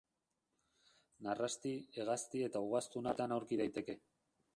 [1.27, 3.97] Narrasti, hegazti eta ugaztun ar guztietan aurki daiteke.